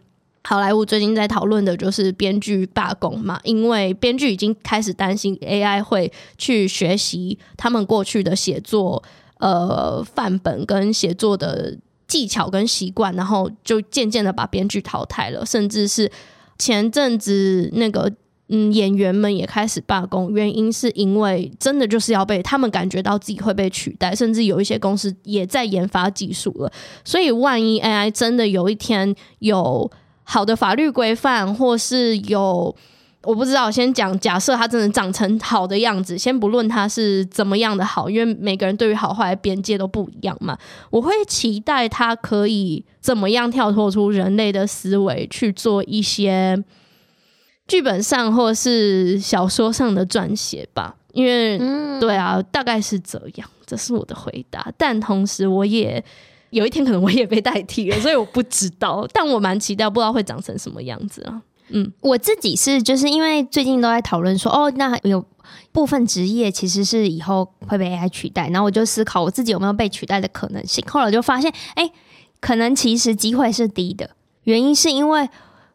[0.45, 9.03] 好莱坞最近在讨论的就是编剧罢工嘛，因为编剧已经开始担心 AI 会去学习他们过去的写作
[9.41, 11.77] 呃范本跟写作的。
[12.15, 16.09] 技巧跟习惯，然后就渐渐的把编剧淘汰了，甚至是
[16.61, 18.09] 前阵子那个
[18.51, 26.71] 嗯演员们也开始罢工，原因是因为真的就是要被他们感觉到自己会被取代，甚至有一些公司也在研发技术了。
[27.05, 29.91] 所以万一 AI 真的有一天有
[30.23, 32.77] 好的法律规范，或是有。
[33.25, 40.57] 我不知道，先讲假设它真的长成好的样子，先不论它是怎么样的好，因为每个人对于好坏的边界都不一样嘛。
[40.91, 46.63] 我会期待它可以怎么样跳脱出人类的思维，去做一些
[47.67, 50.97] 剧本上或是小说上的撰写吧。
[51.13, 51.57] 因为，
[52.01, 54.67] 对啊，大概是这样，这是我的回答。
[54.77, 56.05] 但同时，我也
[56.51, 59.07] 有一天可能我也被代替了，所以我不知道。
[59.13, 61.41] 但我蛮期待，不知道会长成什么样子啊。
[61.69, 65.25] 嗯，我自己是就是因为最近都在讨论说，哦，那有
[65.73, 70.85] 部分职业其实是以后会被 AI 取代，然后我就思考我自己有没有被取代的可能性。
[70.87, 71.91] 后来我就发现，哎，
[72.41, 74.11] 可能其实机会是低的，
[74.45, 75.29] 原因是因为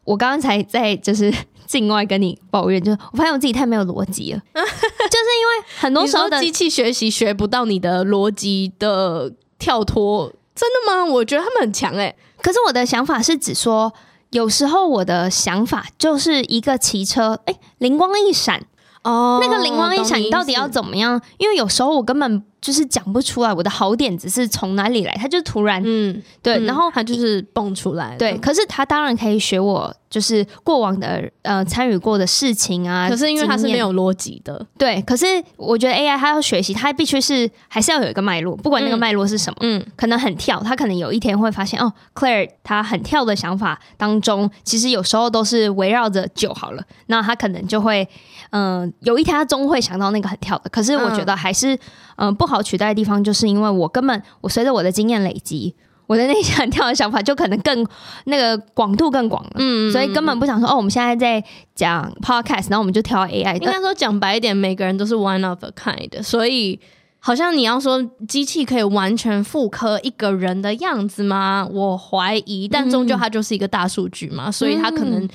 [0.03, 1.33] 我刚刚才在就是
[1.65, 11.05] 境外跟你抱怨，就是我发现我自己太没有逻辑了， 就是因为很多时候机器学习学不到你的逻辑的跳脱，真的吗？
[11.05, 13.91] 我觉得他们很强哎、欸，可是我的想法是指说。
[14.31, 18.65] 有时候我的想法就是一个骑车，哎，灵光一闪，
[19.03, 21.21] 哦，那个灵光一闪，你到底要怎么样？
[21.37, 22.43] 因为有时候我根本。
[22.61, 28.37] 就是讲不出来我的好点子是从哪里来，他就突然嗯对，嗯、然后他就是蹦出来，对。
[28.39, 33.07] 可是他当然可以学我，就是过往的呃参与过的事情啊。
[33.07, 35.01] 可是因为他是没有逻辑的，对。
[35.03, 48.05] 可是我觉得 AI 它要学习，它必须是还是要有一个脉络，不管那个脉络是什么，嗯，可能很跳，他可能有一天会发现哦，Claire 他很跳的想法当中，其实有时候都是围绕着就好了，那他可能就会
[48.49, 50.69] 嗯、呃，有一天他终会想到那个很跳的。
[50.69, 51.79] 可是我觉得还是。
[52.21, 55.73] 嗯，不好取代的地方，就是因为我根本我随着我的经验累积，
[56.07, 57.85] 我的那些很跳的想法就可能更
[58.25, 59.51] 那个广度更广了。
[59.55, 61.41] 嗯，所以根本不想说哦，我们现在在
[61.75, 63.55] 讲 podcast，然后我们就挑 AI。
[63.55, 66.79] 应该说讲白一点，每个人都是 one of a kind，所以
[67.19, 71.67] 好像你要说机器可以完全复刻一个人的样子吗？
[71.71, 75.29] 我怀疑，但终究它就是一个大数据嘛，所以它可能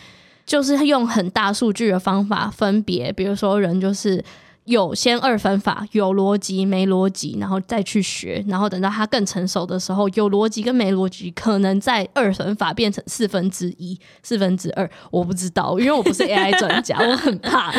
[0.45, 4.25] 就是用很大数据的方法分别，比如说人就是。
[4.65, 17.73] 有先二分法，有逻辑没逻辑，然后再去学，然后等到他更成熟的时候，有逻辑跟没逻辑可能在二分法变成四分之一、四分之二，我不知道，因为我不是 AI 专家，我很怕，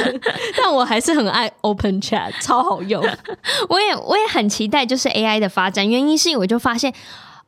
[0.58, 3.04] 但我还是很爱 Open Chat，超好用。
[3.70, 6.94] 我也我也很期待，就是 AI 的发展，原因是我就发现。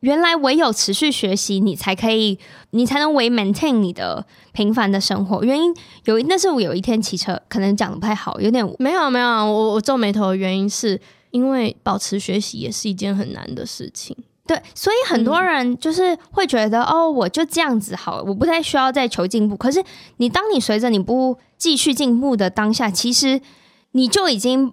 [0.00, 2.38] 原来唯有持续学习，你才可以，
[2.70, 5.42] 你才能为 maintain 你的平凡的生活。
[5.42, 9.28] 原因有，那是我有一天骑车，可能讲得不太好，有点没有没有。
[9.28, 11.00] 我我皱眉头的原因是
[11.32, 14.16] 因为保持学习也是一件很难的事情。
[14.46, 19.56] 对，所以很多人就是会觉得，嗯、哦，我就这样子好了，我不太需要再求进步。
[19.56, 19.82] 可是
[20.18, 23.40] 你当你随着你不继续进步的当下，其实
[23.92, 24.72] 你就已经。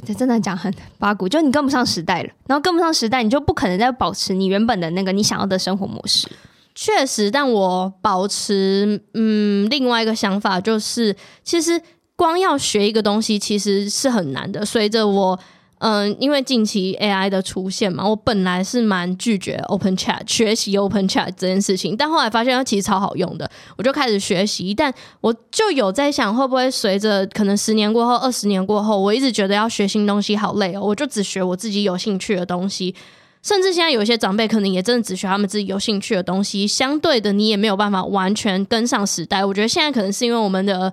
[0.00, 6.28] 真的讲很八股，就你跟不上时代了，然后跟不上时代，你就不可能再保持你原本的那个你想要的生活模式。
[6.74, 11.80] 确实，但我保持嗯，另外一个想法就是，其实
[12.16, 14.64] 光要学一个东西其实是很难的。
[14.64, 15.38] 随着我。
[15.84, 24.72] 嗯，因为近期 AI 的出现嘛，我本来是蛮拒绝 Open Chat 学习 Open Chat 这件事情，但后来发现它其实超好用的，我就开始学习。
[24.72, 32.94] 但我就有在想，会不会随着可能十年过后、二十年过后，我一直觉得要学新东西好累哦，我就只学我自己有兴趣的东西。
[33.42, 39.44] 甚至现在有一些长辈可能也真的只学他们自己有兴趣的东西，相对的你也没有办法完全跟上时代。
[39.44, 40.92] 我觉得现在可能是因为我们的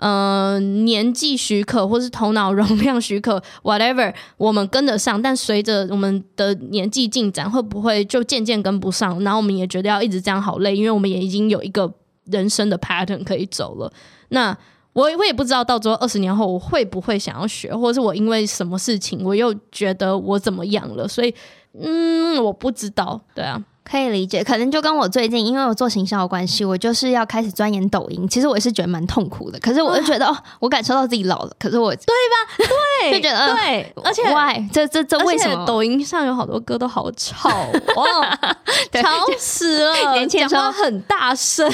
[0.00, 5.22] 呃年纪许可，或是头脑容量许可， whatever，我们跟得上。
[5.22, 9.22] 但随着我们的年纪进展，会不会就渐渐跟不上？
[9.22, 11.90] 然后我们也觉得要一直这样好累，因为我们也已经有一个
[12.24, 13.92] 人生的 pattern 可以走了。
[14.30, 14.56] 那
[14.92, 21.32] 我我也不知道到最后二十年后我会不会想要学，或者是我因为什么事情我又觉得我怎么样了，所以。
[21.72, 23.62] 嗯，我不知道，对啊。
[23.90, 28.28] 可以理解，可能就跟我最近，因为我做行销的关系，我就是要开始钻研抖音。
[28.28, 31.50] 其实我也是觉得蛮痛苦的，可是我就觉得、啊、哦，我感受到自己老了。
[31.58, 32.64] 可是我，对吧？
[33.02, 34.64] 对， 就觉得对，而且，why？
[34.72, 35.66] 这这这为什么？
[35.66, 37.48] 抖音上有好多歌都好吵
[37.96, 38.04] 哦，
[39.02, 40.12] 吵死了！
[40.12, 41.68] 年轻的时候很大声，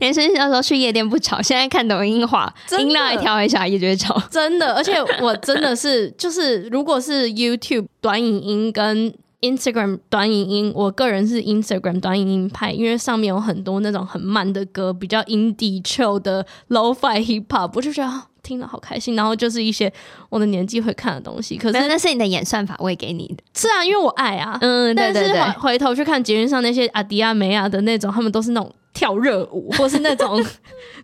[0.00, 4.20] 年轻的时候去夜店不吵，现在看抖音话，音量一调一下也觉得吵。
[4.30, 9.14] 真的，而且我真的是，就是如果是 YouTube 短影音跟。
[9.44, 19.14] Instagram 短影音，我个人是 Instagram 短影音派，因为上面有很多那种很慢的歌，比较 indie chill 的 Lo-Fi Hip Hop，我就觉得听了好开心。
[19.14, 19.92] 然后就是一些
[20.30, 23.44] 我的年纪会看的东西，可是那是你的演算法喂给你的。
[23.54, 24.58] 是啊，因为我爱啊。
[24.60, 25.32] 嗯，对对对。
[25.34, 30.44] 但是回头去看捷运上那些阿迪亚梅亚的那种，他们都是那种跳热舞， 或是那种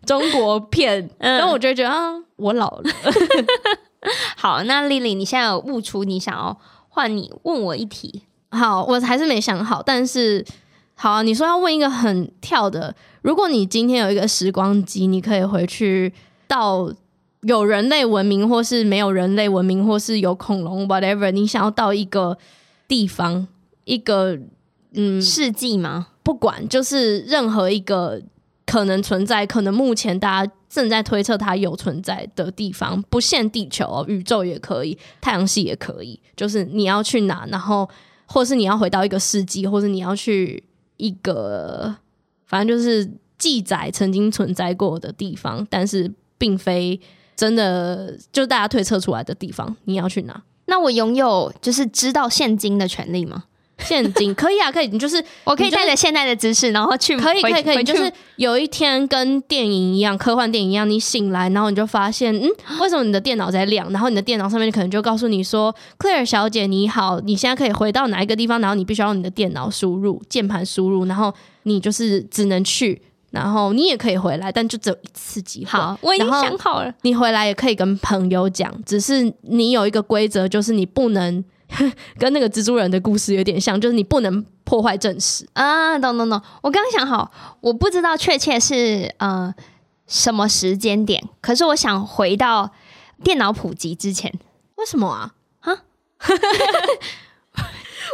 [0.07, 2.85] 中国片，然后我就觉得啊，我老了。
[4.37, 8.23] 好，那 Lily，你现在有悟出你想要换你问我一题。
[8.51, 10.45] 好，我还是没想好，但是
[10.95, 16.13] 好啊，你说要问一个很跳的，如果你今天有一个时光机，你可以回去
[16.49, 16.93] 到
[17.43, 22.37] 有人类文明，或是没有人类文明，或是有恐龙，whatever，你想要到一个
[22.89, 23.47] 地方，
[23.85, 24.37] 一个
[24.95, 26.09] 嗯世纪吗？
[26.25, 28.21] 不管，就是任何一个
[28.67, 37.89] 可能存在，可能目前大家正在推测它有存在的地方，不限地球哦，宇宙也可以，太阳系也可以，就是你要去哪，然后。
[38.33, 40.63] 或是你要回到一个世纪，或是你要去
[40.97, 41.95] 一个，
[42.47, 46.99] 反正就是记载曾经存在过的地方，但是并非
[47.35, 49.77] 真的就大家推测出来的地方。
[49.85, 50.43] 你要去哪？
[50.67, 53.45] 那我拥有就是知道现今的权利吗？
[53.83, 62.49] 现金可以啊，可以， 你就是我可以带着现在的知识，然后去可以可以可以，就是有一天跟电影一样，科幻电影一样，你醒来，然后你就发现，嗯，
[62.81, 63.91] 为什么你的电脑在亮？
[63.93, 68.61] 然后你的电脑上面可能就告诉你说，Claire 小姐你好，你现在可以回到哪一个地方？
[68.61, 71.33] 然后你必须要用你的电脑输入键盘输入，然后
[71.65, 73.01] 你就是只能去，
[73.31, 75.71] 然后你也可以回来，但就只有一次机会。
[75.71, 81.45] 好，我已经想好了，你回来也可以跟朋友讲，只是你有一个规则，就是你不能。
[82.19, 85.99] 跟那个蜘蛛人的故事有点像，就是你不能破坏正史啊！
[85.99, 89.55] 懂懂懂，我刚刚想好，我不知道确切是呃
[90.07, 92.71] 什么时间点，可是我想回到
[93.23, 94.33] 电脑普及之前。
[94.77, 95.35] 为什么啊？
[95.61, 95.73] 啊？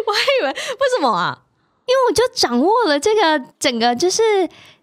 [0.06, 0.54] 我还以为为
[0.96, 1.42] 什么啊？
[1.86, 4.22] 因为我就掌握了这个整个就是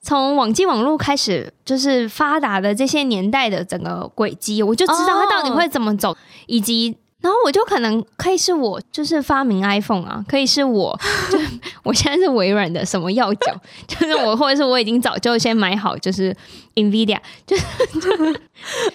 [0.01, 6.17] 从网际网络开始就是发达的这些年代的整个轨迹，我就知道它到底会怎么走，哦、
[6.47, 6.97] 以及。
[7.23, 10.99] 然后我就可能可以是我，就是发明 iPhone 啊，可以是我，
[11.31, 11.39] 就
[11.81, 13.55] 我现在是微软的什么要角，
[13.87, 16.35] 就是我，或者是我已经早就先买好，就是
[16.75, 17.17] NVIDIA，
[17.47, 17.63] 就是，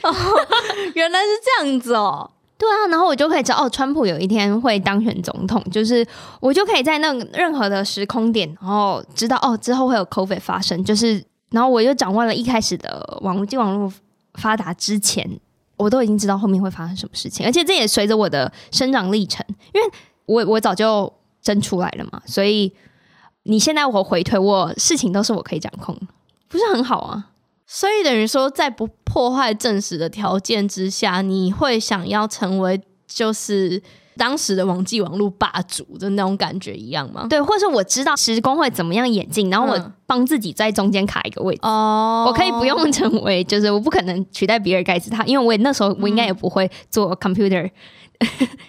[0.03, 0.15] 哦，
[0.93, 6.07] 原来是这样子哦，对啊，然后我就可以知道，哦，川普有一天会当选总统，就是
[6.41, 13.91] 我就可以在那任何的时空点，然后知道哦，之后会有 COVID 发生，就是，然后我就掌握了一开始的网际网络
[14.35, 15.41] 发达之前。
[15.79, 19.91] 我都已经知道后面会发生什么事情，而且这也随着我的生长历程，因为
[20.27, 21.11] 我我早就
[21.43, 22.75] 生出来了嘛，所以
[23.45, 25.99] 你现在我回推，我事情都是我可以掌控，
[26.49, 27.31] 不是很好啊？
[27.67, 33.83] 所以等于说，在不破坏正史的条件之下，你会想要成为就是。
[34.19, 37.29] 当时的网际网络霸主的那种感觉一样吗？
[37.31, 41.61] 对，或者是我知道时工会怎么样演进，然后我帮自己在中间卡一个位置。
[41.63, 47.71] 哦、嗯，我可以不用成为，就是我不可能取代比尔盖茨他，因为我也那时候我应该也不会做 computer，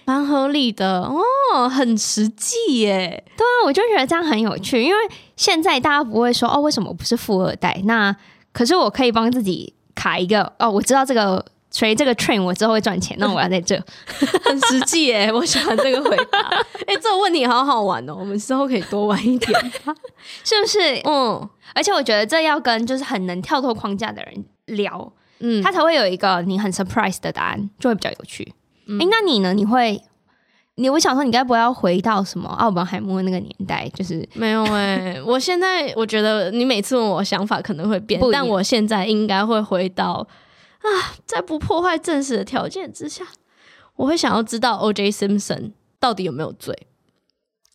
[0.06, 3.24] 蛮、嗯、合理的哦，很实际耶。
[3.36, 4.98] 对啊，我就觉得这样很有趣，因为
[5.36, 7.82] 现在大家不会说哦，为什么我不是富二代？
[7.86, 8.16] 那
[8.54, 11.44] 可是我可以帮自己卡一个哦，我知道这个。
[11.72, 13.80] 所以这个 train 我之后会赚钱， 那我要在这，
[14.44, 15.32] 很实际耶。
[15.32, 16.40] 我喜欢这个回答。
[16.88, 19.72] 哎、欸，这个问题好好玩哦，我们之后可以多玩一点，
[20.44, 20.80] 是不是？
[21.06, 28.44] 嗯，而且我觉得这要跟就是很能跳脱框架的人聊，嗯，他才会有一个你很 surprise 的答案，就会比较有趣。
[28.52, 28.56] 哎、
[28.88, 29.54] 嗯欸，那你呢？
[29.54, 30.02] 你会，
[30.76, 33.88] 你我想说，你该不会要回到什么奥本海默那个年代？
[33.94, 40.28] 就是没有哎、欸，我现在我觉得你每次问我想法可能会变，但我现在应该会回到。
[40.80, 43.26] 啊，在不破坏正史的条件之下，
[43.96, 45.12] 我会想要知道 O.J.
[45.12, 46.88] Simpson 到底有没有罪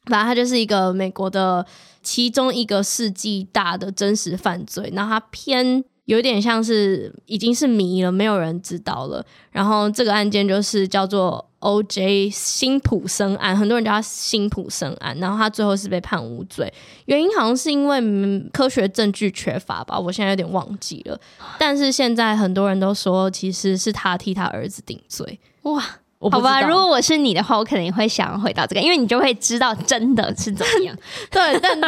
[0.06, 1.64] 反正他就是一个美国的
[2.02, 5.84] 其中一个世纪大的真实犯罪，然后它偏。
[6.06, 9.24] 有点像是已经是谜了，没有人知道了。
[9.50, 12.28] 然后这个案件就是叫做 O.J.
[12.28, 15.16] 辛普森案，很多人叫他辛普森案。
[15.18, 16.70] 然后他最后是被判无罪，
[17.06, 21.18] 原因好像是因为科学证据缺乏吧，我现在有点忘记了。
[21.58, 25.40] 但是现在很多人都说，其实是他替他儿子顶罪。
[25.62, 25.82] 哇！
[26.30, 30.96] 好吧，如果我是你的话，我可能也会想要回到这个，因为你就会知道真的是怎么样。
[31.30, 31.78] 对，但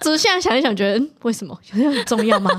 [0.00, 2.50] 只是现在想一想，觉得为什么有点很重要吗？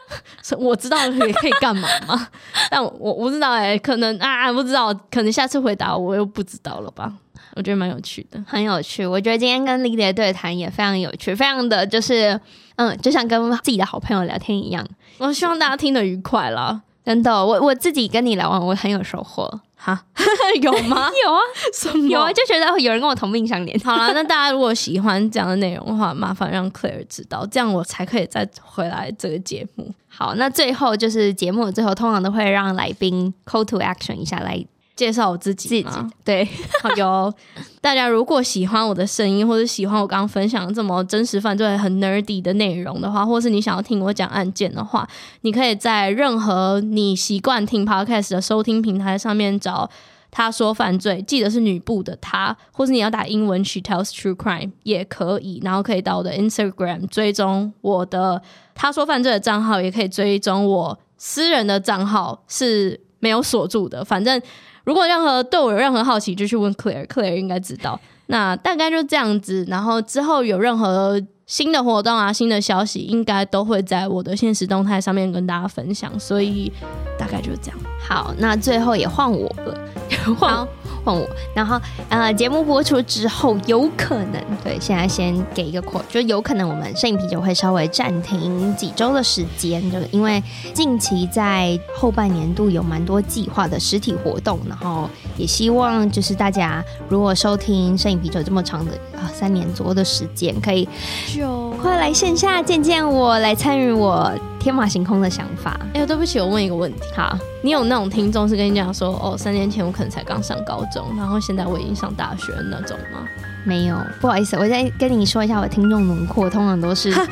[0.58, 2.28] 我知道也可以干嘛吗？
[2.70, 7.12] 但我我不知道哎、欸，可能啊不知道，可能下次回答我又不知道了吧？
[7.56, 9.06] 我觉得蛮有趣的，很有趣。
[9.06, 12.38] 我觉得今天跟 Lidy 的对谈也非常有趣，非常的就是
[12.76, 14.84] 嗯，就像跟自己的好朋友聊天一样。
[15.18, 17.32] 我希望大家听得愉快啦，真的。
[17.32, 19.48] 我我自己跟你聊完，我很有收获。
[19.84, 20.02] 哈，
[20.62, 21.10] 有吗？
[21.24, 21.40] 有啊，
[21.74, 22.08] 什么？
[22.08, 23.84] 有啊，就觉得有人跟我同病相怜。
[23.84, 29.92] 好了，那大家如果喜欢这样的内容的话，麻烦让 Claire 知道，这样我才可以再回来这个节目。
[30.08, 34.64] 好，那最后就是节目的最后，通常都会让来宾 call to action 一下来。
[34.96, 35.90] 介绍我自己吗？
[35.92, 36.48] 自己对，
[36.82, 37.34] 好有
[37.80, 45.08] 大家如果喜欢我的声音，或者喜欢我刚刚分享这么真实犯罪很 nerdy 的内容的话，或是你想要听我讲案件的话，
[45.40, 49.90] 你可以在任何你习惯听 podcast 的收听平台上面找
[50.30, 58.40] 他说犯罪，记得是女部的他，或是你要打英文 she tells true crime 也可以，然后可以到我的 Instagram 追踪我的
[58.76, 64.40] 他说犯罪的账号，也可以追踪我私人的账号是没有锁住的，反正。
[64.84, 67.98] 如果任何对我有任何好奇，就去问 Claire，Claire 应该知道。
[68.26, 76.18] 那大概就这样子，然后之后有任何新的活动啊、新的消息，应该都会在我的现实动态上面跟大家分享。
[76.18, 76.72] 所以
[77.18, 77.78] 大概就是这样。
[78.00, 79.78] 好，那最后也换我了，
[80.38, 80.66] 换。
[81.04, 90.42] 问我，然后呃，节目播出之后，有可能对，现在先给一个 quote，就有可能我们摄影啤酒会稍微暂停几周的时间，就是因为
[90.72, 100.88] 近期在后半年度有蛮多计划的实体活动，然后也希望就是大家如果收听摄影啤酒这么长的啊、呃、三年左右的时间，可以
[101.34, 104.32] 就快来线下见见我，来参与我。
[104.64, 105.78] 天马行空的想法。
[105.92, 107.00] 哎呦，对不起，我问一个问题。
[107.14, 113.26] 好，你有那种听众是跟你讲说，哦，三年前我可能才刚上高中，然后现在我已经上大学那种吗？
[113.64, 117.26] 没有，不好意思，我再跟你说一下，我听众轮廓通常都是二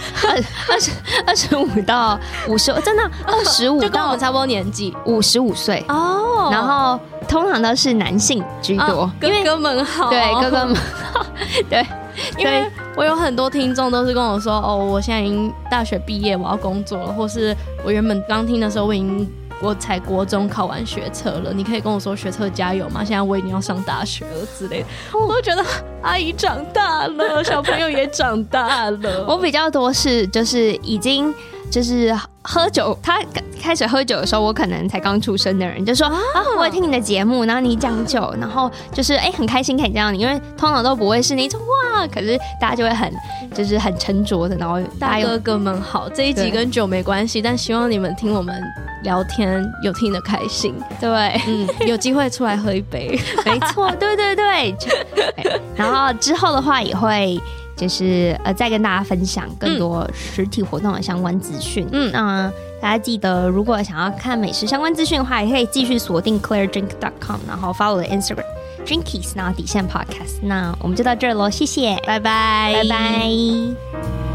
[0.71, 0.91] 二十
[1.27, 6.49] 二十五到五十，真的 二十五到我们差不多年纪，五十五岁哦。
[6.51, 6.99] 然后
[7.29, 10.75] 通常都是男性居多，哦、哥哥们好，对哥哥们
[11.13, 11.25] 好，
[11.71, 11.87] 对。
[12.37, 19.27] 因为我有很多听众都是跟我说，哦，我现在已经大学毕业，我要工作了，或是我原本刚听的时候，我已经
[19.63, 23.05] 我才国中考完学测了，你可以跟我说学测加油吗？
[23.05, 25.65] 现在我已经要上大学了之类的，我都觉得
[26.03, 29.25] 阿姨长大了，小朋友也长大了。
[29.29, 31.33] 我比较多是就是已经。
[31.73, 33.19] 就是喝酒，他
[33.63, 36.19] 开始喝酒的时候，我可能才刚出生的人就说啊，
[36.55, 43.11] 我会听你的节目，然后你讲酒，然后就是哎、欸、很开心可以见到你，因为通常都不会是那种哇，可是大家就会很
[43.55, 48.55] 就是很沉着的，然后大哥哥们好，这一集跟酒没关系，但希望你们听我们
[49.05, 51.09] 聊天有听得开心，对，
[51.47, 54.37] 嗯，有机会出来喝一杯， 没错，对对。
[54.37, 54.77] 对，
[55.75, 57.41] 然后之后的话也会。
[57.83, 61.85] 就是呃，再跟大家分享更多实体活动的相关资讯。
[61.91, 62.49] 嗯，那
[62.81, 68.45] 大家记得，如果想要看美食相关资讯的话，也可以继续锁定 clairedrink.com，然后 follow 我的 Instagram
[68.87, 70.39] drinkies，然后底线 podcast。
[70.43, 74.32] 那我们就到这儿喽，谢谢，拜拜，拜拜。